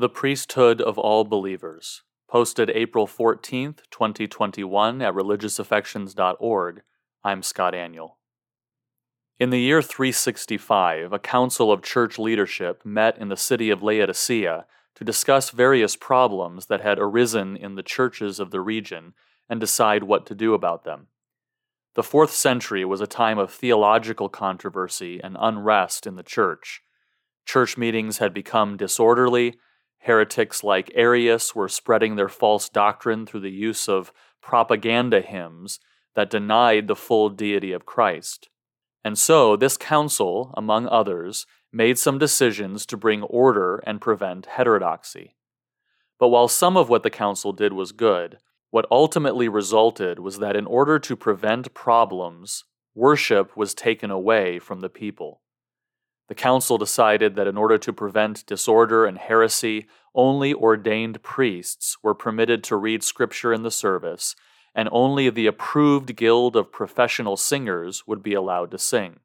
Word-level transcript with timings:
The 0.00 0.08
Priesthood 0.08 0.80
of 0.80 0.96
All 0.96 1.24
Believers, 1.24 2.04
posted 2.26 2.70
April 2.70 3.06
14th, 3.06 3.80
2021 3.90 5.02
at 5.02 5.12
religiousaffections.org. 5.12 6.80
I'm 7.22 7.42
Scott 7.42 7.74
Aniol. 7.74 8.12
In 9.38 9.50
the 9.50 9.60
year 9.60 9.82
365, 9.82 11.12
a 11.12 11.18
council 11.18 11.70
of 11.70 11.82
church 11.82 12.18
leadership 12.18 12.80
met 12.82 13.18
in 13.18 13.28
the 13.28 13.36
city 13.36 13.68
of 13.68 13.82
Laodicea 13.82 14.64
to 14.94 15.04
discuss 15.04 15.50
various 15.50 15.96
problems 15.96 16.64
that 16.68 16.80
had 16.80 16.98
arisen 16.98 17.54
in 17.54 17.74
the 17.74 17.82
churches 17.82 18.40
of 18.40 18.52
the 18.52 18.62
region 18.62 19.12
and 19.50 19.60
decide 19.60 20.04
what 20.04 20.24
to 20.24 20.34
do 20.34 20.54
about 20.54 20.84
them. 20.84 21.08
The 21.94 22.02
fourth 22.02 22.32
century 22.32 22.86
was 22.86 23.02
a 23.02 23.06
time 23.06 23.36
of 23.38 23.52
theological 23.52 24.30
controversy 24.30 25.20
and 25.22 25.36
unrest 25.38 26.06
in 26.06 26.16
the 26.16 26.22
church. 26.22 26.80
Church 27.44 27.76
meetings 27.76 28.16
had 28.16 28.32
become 28.32 28.78
disorderly 28.78 29.58
Heretics 30.00 30.64
like 30.64 30.90
Arius 30.94 31.54
were 31.54 31.68
spreading 31.68 32.16
their 32.16 32.28
false 32.28 32.68
doctrine 32.68 33.26
through 33.26 33.40
the 33.40 33.50
use 33.50 33.88
of 33.88 34.12
propaganda 34.40 35.20
hymns 35.20 35.78
that 36.14 36.30
denied 36.30 36.88
the 36.88 36.96
full 36.96 37.28
deity 37.28 37.72
of 37.72 37.86
Christ. 37.86 38.48
And 39.04 39.18
so, 39.18 39.56
this 39.56 39.76
council, 39.76 40.52
among 40.56 40.86
others, 40.88 41.46
made 41.72 41.98
some 41.98 42.18
decisions 42.18 42.84
to 42.86 42.96
bring 42.96 43.22
order 43.22 43.82
and 43.86 44.00
prevent 44.00 44.46
heterodoxy. 44.46 45.36
But 46.18 46.28
while 46.28 46.48
some 46.48 46.76
of 46.76 46.88
what 46.88 47.02
the 47.02 47.10
council 47.10 47.52
did 47.52 47.72
was 47.72 47.92
good, 47.92 48.38
what 48.70 48.86
ultimately 48.90 49.48
resulted 49.48 50.18
was 50.18 50.38
that 50.38 50.56
in 50.56 50.66
order 50.66 50.98
to 50.98 51.16
prevent 51.16 51.74
problems, 51.74 52.64
worship 52.94 53.56
was 53.56 53.74
taken 53.74 54.10
away 54.10 54.58
from 54.58 54.80
the 54.80 54.88
people. 54.88 55.42
The 56.30 56.36
council 56.36 56.78
decided 56.78 57.34
that 57.34 57.48
in 57.48 57.56
order 57.56 57.76
to 57.78 57.92
prevent 57.92 58.46
disorder 58.46 59.04
and 59.04 59.18
heresy, 59.18 59.88
only 60.14 60.54
ordained 60.54 61.24
priests 61.24 61.96
were 62.04 62.14
permitted 62.14 62.62
to 62.64 62.76
read 62.76 63.02
scripture 63.02 63.52
in 63.52 63.64
the 63.64 63.70
service, 63.72 64.36
and 64.72 64.88
only 64.92 65.28
the 65.28 65.48
approved 65.48 66.14
guild 66.14 66.54
of 66.54 66.70
professional 66.70 67.36
singers 67.36 68.06
would 68.06 68.22
be 68.22 68.32
allowed 68.32 68.70
to 68.70 68.78
sing. 68.78 69.18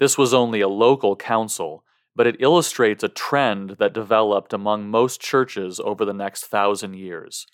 This 0.00 0.16
was 0.16 0.32
only 0.32 0.62
a 0.62 0.68
local 0.68 1.16
council, 1.16 1.84
but 2.14 2.26
it 2.26 2.40
illustrates 2.40 3.04
a 3.04 3.10
trend 3.10 3.76
that 3.78 3.92
developed 3.92 4.54
among 4.54 4.88
most 4.88 5.20
churches 5.20 5.78
over 5.80 6.06
the 6.06 6.14
next 6.14 6.46
thousand 6.46 6.94
years. 6.94 7.46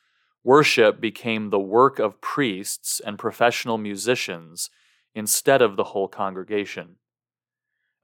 Worship 0.45 1.01
became 1.01 1.51
the 1.51 1.59
work 1.59 1.99
of 1.99 2.21
priests 2.21 3.01
and 3.05 3.19
professional 3.19 3.77
musicians 3.77 4.71
instead 5.17 5.63
of 5.63 5.75
the 5.75 5.91
whole 5.91 6.07
congregation. 6.07 6.99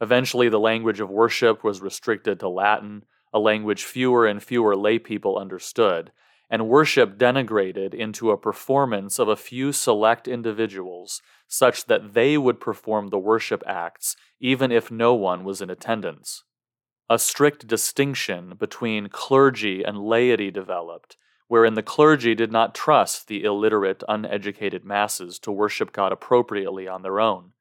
Eventually, 0.01 0.49
the 0.49 0.61
language 0.61 1.01
of 1.01 1.11
worship 1.11 1.65
was 1.65 1.81
restricted 1.81 2.39
to 2.41 2.49
Latin, 2.49 3.05
a 3.33 3.39
language 3.39 3.85
fewer 3.85 4.27
and 4.27 4.43
fewer 4.43 4.75
laypeople 4.75 5.41
understood, 5.41 6.13
and 6.49 6.69
worship 6.69 7.19
denigrated 7.19 7.93
into 7.95 8.31
a 8.31 8.39
performance 8.39 9.19
of 9.19 9.29
a 9.29 9.37
few 9.37 9.73
select 9.73 10.29
individuals, 10.29 11.21
such 11.47 11.87
that 11.87 12.15
they 12.15 12.39
would 12.39 12.61
perform 12.61 13.09
the 13.09 13.19
worship 13.19 13.63
acts 13.67 14.17
even 14.41 14.71
if 14.71 14.91
no 14.91 15.15
one 15.15 15.45
was 15.45 15.61
in 15.61 15.69
attendance. 15.69 16.45
A 17.11 17.19
strict 17.19 17.67
distinction 17.67 18.55
between 18.59 19.09
clergy 19.09 19.83
and 19.83 19.99
laity 19.99 20.51
developed, 20.51 21.17
wherein 21.49 21.75
the 21.75 21.83
clergy 21.83 22.35
did 22.35 22.53
not 22.53 22.75
trust 22.75 23.27
the 23.27 23.43
illiterate, 23.43 24.05
uneducated 24.09 24.85
masses 24.85 25.39
to 25.41 25.51
worship 25.51 25.93
God 25.93 26.13
appropriately 26.13 26.87
on 26.87 27.03
their 27.03 27.19
own 27.19 27.53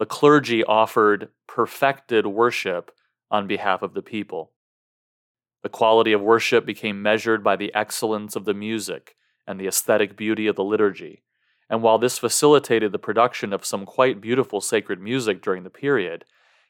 the 0.00 0.06
clergy 0.06 0.64
offered 0.64 1.28
perfected 1.46 2.26
worship 2.26 2.90
on 3.30 3.46
behalf 3.46 3.82
of 3.82 3.92
the 3.92 4.00
people. 4.00 4.50
The 5.62 5.68
quality 5.68 6.14
of 6.14 6.22
worship 6.22 6.64
became 6.64 7.02
measured 7.02 7.44
by 7.44 7.56
the 7.56 7.72
excellence 7.74 8.34
of 8.34 8.46
the 8.46 8.54
music 8.54 9.14
and 9.46 9.60
the 9.60 9.66
aesthetic 9.66 10.16
beauty 10.16 10.46
of 10.46 10.56
the 10.56 10.64
liturgy. 10.64 11.22
And 11.68 11.82
while 11.82 11.98
this 11.98 12.16
facilitated 12.16 12.92
the 12.92 12.98
production 12.98 13.52
of 13.52 13.66
some 13.66 13.84
quite 13.84 14.22
beautiful 14.22 14.62
sacred 14.62 15.02
music 15.02 15.42
during 15.42 15.64
the 15.64 15.70
period, 15.70 16.24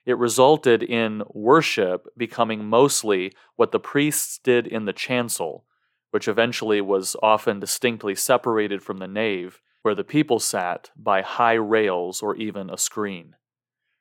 it 0.05 0.19
resulted 0.19 0.83
in 0.83 1.23
worship 1.33 2.09
becoming 2.17 2.65
mostly 2.65 3.33
what 3.55 3.71
the 3.71 3.79
priests 3.79 4.41
did 4.43 4.67
in 4.67 4.87
the 4.87 4.93
chancel, 4.93 5.65
which 6.11 6.29
eventually 6.29 6.81
was 6.81 7.17
often 7.23 7.61
distinctly 7.61 8.15
separated 8.15 8.83
from 8.83 8.99
the 8.99 9.09
nave 9.09 9.61
where 9.83 9.95
the 9.95 10.05
people 10.05 10.39
sat 10.39 10.91
by 10.97 11.23
high 11.23 11.55
rails 11.55 12.23
or 12.23 12.37
even 12.37 12.69
a 12.69 12.77
screen. 12.77 13.35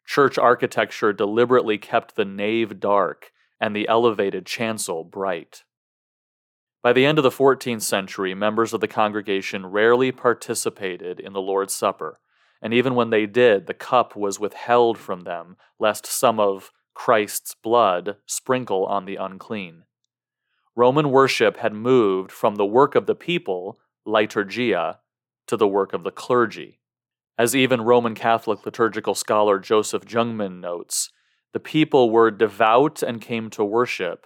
Church 0.06 0.38
architecture 0.38 1.14
deliberately 1.14 1.78
kept 1.78 2.16
the 2.16 2.26
nave 2.26 2.80
dark 2.80 3.32
and 3.62 3.76
the 3.76 3.88
elevated 3.88 4.46
chancel 4.46 5.04
bright. 5.04 5.64
By 6.82 6.94
the 6.94 7.06
end 7.06 7.18
of 7.18 7.24
the 7.24 7.30
14th 7.30 7.82
century, 7.82 8.34
members 8.34 8.74
of 8.74 8.82
the 8.82 8.88
congregation 8.88 9.66
rarely 9.66 10.12
participated 10.12 11.20
in 11.20 11.34
the 11.34 11.42
Lord's 11.42 11.76
Supper, 11.76 12.20
and 12.62 12.74
even 12.74 12.96
when 12.96 13.10
they 13.10 13.26
did, 13.26 13.68
the 13.68 13.74
cup 13.74 14.16
was 14.16 14.40
withheld 14.40 14.98
from 14.98 15.22
them, 15.22 15.58
lest 15.78 16.06
some 16.06 16.40
of 16.40 16.72
Christ's 16.94 17.54
blood 17.54 18.18
sprinkle 18.26 18.86
on 18.86 19.06
the 19.06 19.18
unclean. 19.18 19.84
Roman 20.80 21.12
worship 21.12 21.58
had 21.58 21.74
moved 21.74 22.32
from 22.32 22.56
the 22.56 22.66
work 22.66 22.96
of 22.96 23.06
the 23.06 23.14
people, 23.14 23.80
liturgia, 24.08 25.00
to 25.46 25.58
the 25.58 25.68
work 25.68 25.92
of 25.92 26.06
the 26.06 26.10
clergy. 26.12 26.80
As 27.38 27.54
even 27.54 27.82
Roman 27.82 28.16
Catholic 28.16 28.66
liturgical 28.66 29.14
scholar 29.14 29.60
Joseph 29.60 30.06
Jungmann 30.06 30.62
notes, 30.62 31.10
the 31.52 31.60
people 31.60 32.12
were 32.12 32.32
devout 32.32 33.04
and 33.04 33.20
came 33.20 33.50
to 33.50 33.66
worship, 33.66 34.26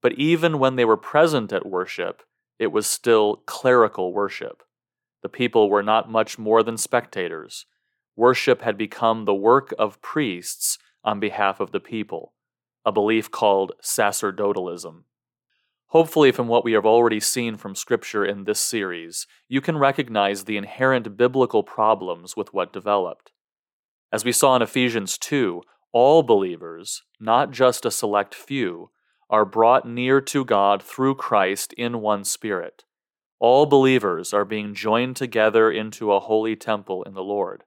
but 0.00 0.12
even 0.12 0.60
when 0.60 0.76
they 0.76 0.84
were 0.84 0.96
present 0.96 1.52
at 1.52 1.66
worship, 1.66 2.22
it 2.60 2.68
was 2.68 2.86
still 2.86 3.42
clerical 3.46 4.12
worship. 4.12 4.62
The 5.24 5.28
people 5.28 5.68
were 5.68 5.82
not 5.82 6.08
much 6.08 6.38
more 6.38 6.62
than 6.62 6.76
spectators. 6.76 7.66
Worship 8.14 8.62
had 8.62 8.78
become 8.78 9.24
the 9.24 9.34
work 9.34 9.74
of 9.80 10.00
priests 10.00 10.78
on 11.02 11.18
behalf 11.18 11.58
of 11.58 11.72
the 11.72 11.80
people, 11.80 12.34
a 12.84 12.92
belief 12.92 13.32
called 13.32 13.72
sacerdotalism. 13.82 15.02
Hopefully, 15.88 16.30
from 16.30 16.48
what 16.48 16.64
we 16.64 16.72
have 16.72 16.84
already 16.84 17.18
seen 17.18 17.56
from 17.56 17.74
Scripture 17.74 18.24
in 18.24 18.44
this 18.44 18.60
series, 18.60 19.26
you 19.48 19.62
can 19.62 19.78
recognize 19.78 20.44
the 20.44 20.58
inherent 20.58 21.16
biblical 21.16 21.62
problems 21.62 22.36
with 22.36 22.52
what 22.52 22.74
developed. 22.74 23.32
As 24.12 24.24
we 24.24 24.32
saw 24.32 24.54
in 24.56 24.62
Ephesians 24.62 25.16
2, 25.16 25.62
all 25.92 26.22
believers, 26.22 27.02
not 27.18 27.50
just 27.50 27.86
a 27.86 27.90
select 27.90 28.34
few, 28.34 28.90
are 29.30 29.46
brought 29.46 29.88
near 29.88 30.20
to 30.20 30.44
God 30.44 30.82
through 30.82 31.14
Christ 31.14 31.72
in 31.74 32.00
one 32.00 32.24
Spirit. 32.24 32.84
All 33.40 33.64
believers 33.64 34.34
are 34.34 34.44
being 34.44 34.74
joined 34.74 35.16
together 35.16 35.70
into 35.70 36.12
a 36.12 36.20
holy 36.20 36.56
temple 36.56 37.02
in 37.04 37.14
the 37.14 37.22
Lord. 37.22 37.64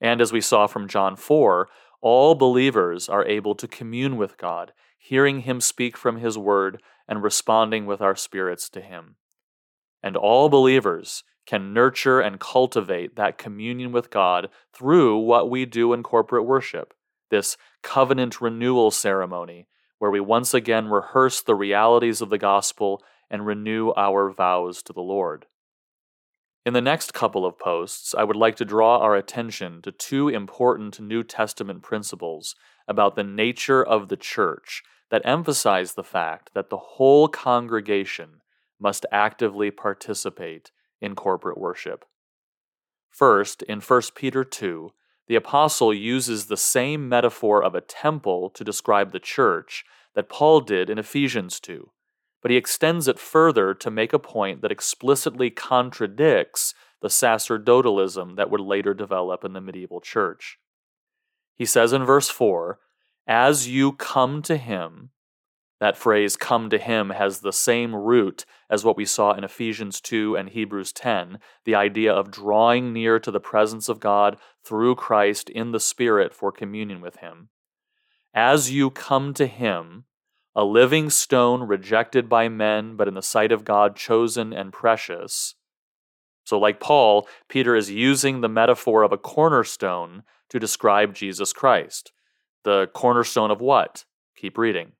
And 0.00 0.20
as 0.20 0.32
we 0.32 0.40
saw 0.40 0.66
from 0.66 0.88
John 0.88 1.16
4, 1.16 1.68
all 2.00 2.34
believers 2.34 3.08
are 3.08 3.26
able 3.26 3.54
to 3.56 3.68
commune 3.68 4.16
with 4.16 4.38
God, 4.38 4.72
hearing 5.02 5.40
Him 5.40 5.60
speak 5.60 5.96
from 5.96 6.18
His 6.18 6.38
Word 6.38 6.80
and 7.08 7.22
responding 7.22 7.86
with 7.86 8.00
our 8.00 8.14
spirits 8.14 8.68
to 8.70 8.80
Him. 8.80 9.16
And 10.00 10.16
all 10.16 10.48
believers 10.48 11.24
can 11.44 11.74
nurture 11.74 12.20
and 12.20 12.38
cultivate 12.38 13.16
that 13.16 13.36
communion 13.36 13.90
with 13.90 14.10
God 14.10 14.48
through 14.72 15.18
what 15.18 15.50
we 15.50 15.66
do 15.66 15.92
in 15.92 16.04
corporate 16.04 16.46
worship, 16.46 16.94
this 17.30 17.56
covenant 17.82 18.40
renewal 18.40 18.92
ceremony, 18.92 19.66
where 19.98 20.10
we 20.10 20.20
once 20.20 20.54
again 20.54 20.86
rehearse 20.86 21.42
the 21.42 21.56
realities 21.56 22.20
of 22.20 22.30
the 22.30 22.38
gospel 22.38 23.02
and 23.28 23.44
renew 23.44 23.92
our 23.96 24.30
vows 24.30 24.82
to 24.84 24.92
the 24.92 25.00
Lord. 25.00 25.46
In 26.64 26.74
the 26.74 26.80
next 26.80 27.12
couple 27.12 27.44
of 27.44 27.58
posts, 27.58 28.14
I 28.14 28.22
would 28.22 28.36
like 28.36 28.54
to 28.56 28.64
draw 28.64 28.98
our 28.98 29.16
attention 29.16 29.82
to 29.82 29.90
two 29.90 30.28
important 30.28 31.00
New 31.00 31.24
Testament 31.24 31.82
principles 31.82 32.54
about 32.86 33.16
the 33.16 33.24
nature 33.24 33.82
of 33.82 34.08
the 34.08 34.16
church 34.16 34.84
that 35.10 35.22
emphasize 35.24 35.94
the 35.94 36.04
fact 36.04 36.50
that 36.54 36.70
the 36.70 36.76
whole 36.76 37.26
congregation 37.26 38.42
must 38.80 39.06
actively 39.10 39.72
participate 39.72 40.70
in 41.00 41.16
corporate 41.16 41.58
worship. 41.58 42.04
First, 43.10 43.62
in 43.62 43.80
1 43.80 44.02
Peter 44.14 44.44
2, 44.44 44.92
the 45.26 45.34
apostle 45.34 45.92
uses 45.92 46.46
the 46.46 46.56
same 46.56 47.08
metaphor 47.08 47.62
of 47.62 47.74
a 47.74 47.80
temple 47.80 48.50
to 48.50 48.62
describe 48.62 49.10
the 49.10 49.20
church 49.20 49.84
that 50.14 50.28
Paul 50.28 50.60
did 50.60 50.88
in 50.88 50.98
Ephesians 50.98 51.58
2, 51.58 51.90
but 52.42 52.50
he 52.50 52.56
extends 52.56 53.08
it 53.08 53.18
further 53.18 53.72
to 53.72 53.90
make 53.90 54.12
a 54.12 54.18
point 54.18 54.60
that 54.60 54.72
explicitly 54.72 55.48
contradicts 55.48 56.74
the 57.00 57.08
sacerdotalism 57.08 58.36
that 58.36 58.50
would 58.50 58.60
later 58.60 58.92
develop 58.92 59.44
in 59.44 59.52
the 59.52 59.60
medieval 59.60 60.00
church. 60.00 60.58
He 61.54 61.64
says 61.64 61.92
in 61.92 62.04
verse 62.04 62.28
4 62.28 62.78
as 63.26 63.68
you 63.68 63.92
come 63.92 64.42
to 64.42 64.56
him, 64.56 65.10
that 65.78 65.96
phrase 65.96 66.36
come 66.36 66.70
to 66.70 66.78
him 66.78 67.10
has 67.10 67.40
the 67.40 67.52
same 67.52 67.94
root 67.94 68.44
as 68.70 68.84
what 68.84 68.96
we 68.96 69.04
saw 69.04 69.32
in 69.32 69.44
Ephesians 69.44 70.00
2 70.00 70.36
and 70.36 70.48
Hebrews 70.48 70.92
10, 70.92 71.38
the 71.64 71.74
idea 71.74 72.12
of 72.12 72.30
drawing 72.30 72.92
near 72.92 73.18
to 73.18 73.30
the 73.30 73.40
presence 73.40 73.88
of 73.88 74.00
God 74.00 74.36
through 74.64 74.94
Christ 74.94 75.50
in 75.50 75.72
the 75.72 75.80
Spirit 75.80 76.32
for 76.32 76.52
communion 76.52 77.00
with 77.00 77.16
him. 77.16 77.48
As 78.32 78.70
you 78.70 78.90
come 78.90 79.34
to 79.34 79.46
him, 79.46 80.04
a 80.54 80.64
living 80.64 81.08
stone 81.10 81.62
rejected 81.62 82.28
by 82.28 82.48
men, 82.48 82.96
but 82.96 83.08
in 83.08 83.14
the 83.14 83.22
sight 83.22 83.52
of 83.52 83.64
God 83.64 83.96
chosen 83.96 84.52
and 84.52 84.72
precious. 84.72 85.54
So, 86.44 86.58
like 86.58 86.80
Paul, 86.80 87.28
Peter 87.48 87.74
is 87.74 87.90
using 87.90 88.40
the 88.40 88.48
metaphor 88.48 89.02
of 89.02 89.12
a 89.12 89.18
cornerstone 89.18 90.24
to 90.50 90.58
describe 90.58 91.14
Jesus 91.14 91.52
Christ. 91.52 92.12
The 92.64 92.88
cornerstone 92.92 93.50
of 93.50 93.60
what? 93.60 94.04
Keep 94.36 94.58
reading. 94.58 94.92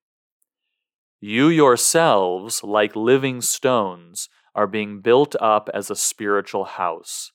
You 1.21 1.49
yourselves, 1.49 2.65
like 2.65 2.97
living 2.97 3.41
stones, 3.43 4.29
are 4.55 4.67
being 4.67 5.01
built 5.01 5.37
up 5.41 5.69
as 5.73 5.91
a 5.91 5.97
spiritual 5.97 6.65
house. 6.65 7.33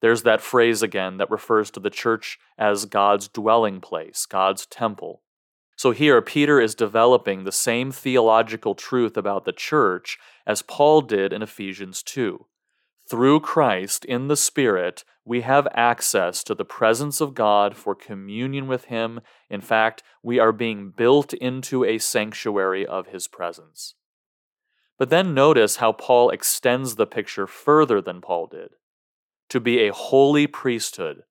There's 0.00 0.22
that 0.22 0.40
phrase 0.40 0.82
again 0.82 1.16
that 1.18 1.30
refers 1.30 1.70
to 1.72 1.80
the 1.80 1.90
church 1.90 2.38
as 2.56 2.84
God's 2.84 3.28
dwelling 3.28 3.80
place, 3.80 4.26
God's 4.26 4.64
temple. 4.66 5.22
So 5.78 5.92
here, 5.92 6.20
Peter 6.20 6.60
is 6.60 6.74
developing 6.74 7.44
the 7.44 7.52
same 7.52 7.92
theological 7.92 8.74
truth 8.74 9.16
about 9.16 9.44
the 9.44 9.52
church 9.52 10.18
as 10.44 10.60
Paul 10.60 11.02
did 11.02 11.32
in 11.32 11.40
Ephesians 11.40 12.02
2. 12.02 12.46
Through 13.08 13.40
Christ 13.40 14.04
in 14.04 14.26
the 14.26 14.36
Spirit, 14.36 15.04
we 15.24 15.42
have 15.42 15.68
access 15.72 16.42
to 16.42 16.54
the 16.56 16.64
presence 16.64 17.20
of 17.20 17.32
God 17.32 17.76
for 17.76 17.94
communion 17.94 18.66
with 18.66 18.86
Him. 18.86 19.20
In 19.48 19.60
fact, 19.60 20.02
we 20.20 20.40
are 20.40 20.50
being 20.50 20.90
built 20.90 21.32
into 21.34 21.84
a 21.84 21.98
sanctuary 21.98 22.84
of 22.84 23.06
His 23.06 23.28
presence. 23.28 23.94
But 24.98 25.10
then 25.10 25.32
notice 25.32 25.76
how 25.76 25.92
Paul 25.92 26.30
extends 26.30 26.96
the 26.96 27.06
picture 27.06 27.46
further 27.46 28.00
than 28.00 28.20
Paul 28.20 28.48
did 28.48 28.70
to 29.48 29.60
be 29.60 29.86
a 29.86 29.94
holy 29.94 30.48
priesthood, 30.48 31.22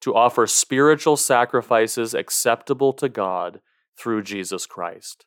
to 0.00 0.14
offer 0.14 0.46
spiritual 0.46 1.18
sacrifices 1.18 2.14
acceptable 2.14 2.94
to 2.94 3.08
God 3.08 3.60
through 4.00 4.22
Jesus 4.22 4.66
Christ. 4.66 5.26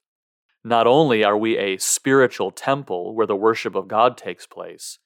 Not 0.63 0.87
only 0.87 1.23
are 1.23 1.37
we 1.37 1.57
a 1.57 1.77
spiritual 1.77 2.49
temple 2.49 3.13
where 3.13 3.27
the 3.27 3.35
worship 3.35 3.75
of 3.75 3.87
God 3.87 4.17
takes 4.17 4.47
place, 4.47 4.97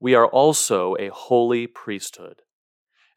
we 0.00 0.14
are 0.14 0.26
also 0.26 0.96
a 0.98 1.08
holy 1.08 1.66
priesthood. 1.66 2.42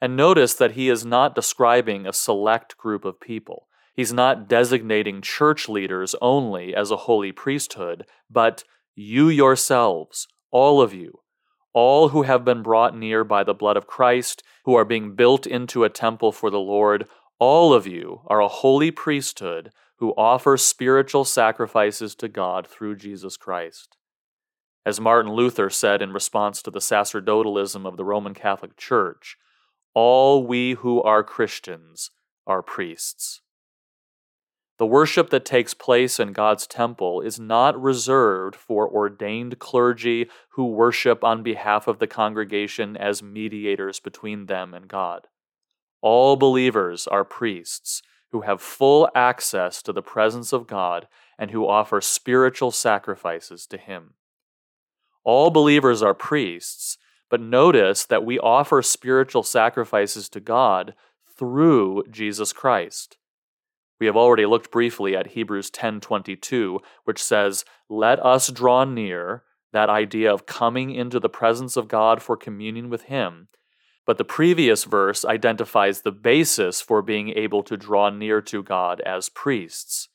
And 0.01 0.15
notice 0.15 0.53
that 0.53 0.73
he 0.73 0.89
is 0.89 1.05
not 1.05 1.33
describing 1.33 2.05
a 2.05 2.13
select 2.13 2.77
group 2.77 3.05
of 3.05 3.19
people. 3.19 3.67
He's 3.95 4.13
not 4.13 4.47
designating 4.47 5.21
church 5.21 5.69
leaders 5.69 6.15
only 6.21 6.75
as 6.75 6.91
a 6.91 6.97
holy 6.97 7.31
priesthood, 7.31 8.05
but 8.29 8.63
you 8.93 9.29
yourselves, 9.29 10.27
all 10.51 10.81
of 10.81 10.93
you, 10.93 11.21
all 11.73 12.09
who 12.09 12.23
have 12.23 12.45
been 12.45 12.61
brought 12.61 12.95
near 12.95 13.23
by 13.23 13.43
the 13.43 13.53
blood 13.53 13.77
of 13.77 13.87
Christ, 13.87 14.43
who 14.65 14.75
are 14.75 14.85
being 14.85 15.15
built 15.15 15.47
into 15.47 15.83
a 15.83 15.89
temple 15.89 16.31
for 16.31 16.49
the 16.49 16.59
Lord, 16.59 17.07
all 17.39 17.73
of 17.73 17.87
you 17.87 18.21
are 18.27 18.41
a 18.41 18.47
holy 18.47 18.91
priesthood 18.91 19.71
who 19.97 20.13
offer 20.17 20.57
spiritual 20.57 21.23
sacrifices 21.23 22.15
to 22.15 22.27
God 22.27 22.67
through 22.67 22.95
Jesus 22.95 23.37
Christ. 23.37 23.97
As 24.85 24.99
Martin 24.99 25.31
Luther 25.31 25.69
said 25.69 26.01
in 26.01 26.13
response 26.13 26.61
to 26.61 26.71
the 26.71 26.81
sacerdotalism 26.81 27.85
of 27.85 27.97
the 27.97 28.05
Roman 28.05 28.33
Catholic 28.33 28.77
Church, 28.77 29.37
all 29.93 30.45
we 30.45 30.73
who 30.73 31.01
are 31.01 31.23
Christians 31.23 32.11
are 32.45 32.61
priests. 32.61 33.41
The 34.77 34.85
worship 34.85 35.29
that 35.29 35.45
takes 35.45 35.73
place 35.73 36.19
in 36.19 36.33
God's 36.33 36.67
temple 36.67 37.21
is 37.21 37.39
not 37.39 37.81
reserved 37.81 38.57
for 38.57 38.89
ordained 38.89 39.57
clergy 39.57 40.29
who 40.49 40.65
worship 40.67 41.23
on 41.23 41.43
behalf 41.43 41.87
of 41.87 41.99
the 41.99 42.07
congregation 42.07 42.97
as 42.97 43.23
mediators 43.23 44.01
between 44.01 44.47
them 44.47 44.73
and 44.73 44.89
God. 44.89 45.27
All 46.01 46.35
believers 46.35 47.07
are 47.07 47.23
priests 47.23 48.03
who 48.31 48.41
have 48.41 48.61
full 48.61 49.09
access 49.15 49.81
to 49.81 49.93
the 49.93 50.01
presence 50.01 50.51
of 50.51 50.67
God 50.67 51.07
and 51.37 51.51
who 51.51 51.67
offer 51.67 52.01
spiritual 52.01 52.71
sacrifices 52.71 53.65
to 53.67 53.77
Him. 53.77 54.13
All 55.23 55.49
believers 55.49 56.01
are 56.01 56.13
priests, 56.13 56.97
but 57.29 57.41
notice 57.41 58.05
that 58.05 58.25
we 58.25 58.39
offer 58.39 58.81
spiritual 58.81 59.43
sacrifices 59.43 60.29
to 60.29 60.39
God 60.39 60.93
through 61.37 62.03
Jesus 62.09 62.53
Christ. 62.53 63.17
We 63.99 64.05
have 64.05 64.15
already 64.15 64.45
looked 64.45 64.71
briefly 64.71 65.15
at 65.15 65.27
Hebrews 65.27 65.69
10:22, 65.71 66.81
which 67.05 67.21
says, 67.21 67.65
"Let 67.89 68.23
us 68.23 68.49
draw 68.49 68.83
near," 68.83 69.43
that 69.71 69.89
idea 69.89 70.33
of 70.33 70.45
coming 70.45 70.91
into 70.91 71.19
the 71.19 71.29
presence 71.29 71.75
of 71.75 71.87
God 71.87 72.21
for 72.21 72.37
communion 72.37 72.89
with 72.89 73.03
him, 73.03 73.47
but 74.05 74.17
the 74.17 74.23
previous 74.23 74.83
verse 74.83 75.25
identifies 75.25 76.01
the 76.01 76.11
basis 76.11 76.81
for 76.81 77.01
being 77.01 77.29
able 77.29 77.63
to 77.63 77.77
draw 77.77 78.09
near 78.09 78.41
to 78.41 78.61
God 78.61 79.01
as 79.01 79.29
priests. 79.29 80.09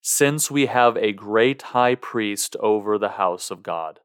Since 0.00 0.50
we 0.50 0.66
have 0.66 0.96
a 0.96 1.12
great 1.12 1.62
high 1.62 1.96
priest 1.96 2.56
over 2.60 2.96
the 2.96 3.10
house 3.10 3.50
of 3.50 3.62
God. 3.62 4.00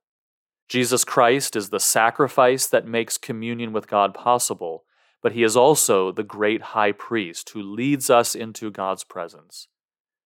Jesus 0.68 1.04
Christ 1.04 1.56
is 1.56 1.70
the 1.70 1.80
sacrifice 1.80 2.66
that 2.68 2.88
makes 2.88 3.18
communion 3.18 3.72
with 3.74 3.88
God 3.88 4.14
possible, 4.14 4.84
but 5.22 5.34
he 5.34 5.44
is 5.44 5.56
also 5.56 6.12
the 6.12 6.24
great 6.24 6.62
high 6.62 6.92
priest 6.92 7.50
who 7.50 7.62
leads 7.62 8.10
us 8.10 8.36
into 8.36 8.72
God's 8.72 9.04
presence. 9.04 9.68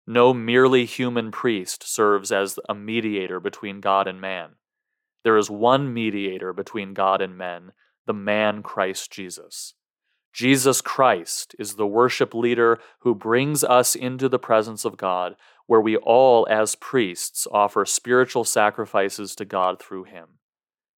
No 0.06 0.32
merely 0.32 0.86
human 0.86 1.30
priest 1.30 1.86
serves 1.86 2.32
as 2.32 2.58
a 2.68 2.74
mediator 2.74 3.40
between 3.40 3.80
God 3.80 4.08
and 4.08 4.20
man. 4.20 4.52
There 5.22 5.36
is 5.36 5.50
one 5.50 5.92
mediator 5.92 6.54
between 6.54 6.94
God 6.94 7.20
and 7.20 7.36
men, 7.36 7.72
the 8.08 8.14
man 8.14 8.62
Christ 8.62 9.12
Jesus. 9.12 9.75
Jesus 10.32 10.81
Christ 10.81 11.55
is 11.58 11.75
the 11.75 11.87
worship 11.87 12.32
leader 12.34 12.81
who 13.00 13.14
brings 13.14 13.62
us 13.62 13.94
into 13.94 14.31
the 14.31 14.38
presence 14.38 14.87
of 14.87 14.96
God, 14.96 15.37
where 15.66 15.82
we 15.82 15.96
all, 15.96 16.46
as 16.50 16.75
priests, 16.75 17.46
offer 17.52 17.84
spiritual 17.84 18.44
sacrifices 18.44 19.37
to 19.37 19.44
God 19.44 19.78
through 19.78 20.05
him. 20.05 20.38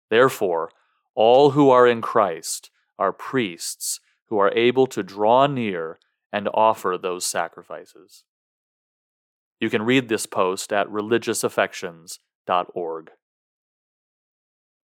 Therefore, 0.09 0.71
all 1.17 1.51
who 1.51 1.71
are 1.71 1.87
in 1.87 2.01
Christ 2.01 2.71
are 2.97 3.13
priests 3.13 3.99
who 4.29 4.39
are 4.39 4.53
able 4.55 4.87
to 4.87 5.03
draw 5.03 5.49
near 5.49 5.99
and 6.33 6.49
offer 6.55 6.97
those 6.97 7.27
sacrifices. 7.27 8.23
You 9.59 9.69
can 9.69 9.83
read 9.83 10.09
this 10.09 10.27
post 10.27 10.73
at 10.73 10.87
religiousaffections.org. 10.87 13.11